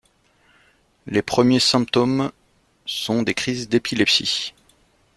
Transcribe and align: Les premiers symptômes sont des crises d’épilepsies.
Les 1.05 1.21
premiers 1.21 1.59
symptômes 1.59 2.31
sont 2.87 3.21
des 3.21 3.35
crises 3.35 3.69
d’épilepsies. 3.69 4.55